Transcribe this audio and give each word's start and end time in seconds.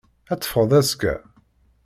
Ad 0.31 0.39
teffɣeḍ 0.39 0.71
azekka? 0.79 1.15